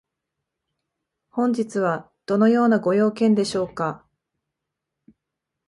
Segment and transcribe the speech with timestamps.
[1.29, 4.03] 本日はどのようなご用件でしょうか？